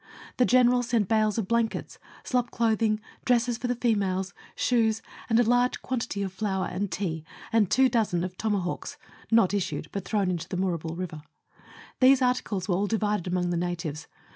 The 0.37 0.45
General 0.47 0.81
sent 0.81 1.07
bales 1.07 1.37
of 1.37 1.47
blankets, 1.47 1.99
slop 2.23 2.49
clothing, 2.49 2.99
dresses 3.23 3.59
for 3.59 3.67
the 3.67 3.75
females, 3.75 4.33
shoes, 4.55 5.03
and 5.29 5.39
a 5.39 5.43
large 5.43 5.83
quantity 5.83 6.23
of 6.23 6.33
flour 6.33 6.65
and 6.65 6.89
tea, 6.91 7.23
and 7.53 7.69
two 7.69 7.87
dozen 7.87 8.23
of 8.23 8.35
toma 8.35 8.61
hawks 8.61 8.97
(not 9.29 9.53
issued, 9.53 9.89
but 9.91 10.03
thrown 10.03 10.31
into 10.31 10.57
Moorabool 10.57 10.97
River). 10.97 11.21
These 11.99 12.19
articles 12.23 12.67
were 12.67 12.73
all 12.73 12.87
divided 12.87 13.27
amongst 13.27 13.51
the 13.51 13.57
natives. 13.57 14.07